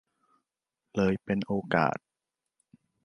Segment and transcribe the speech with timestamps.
[0.95, 1.97] เลยเป็นโอกาส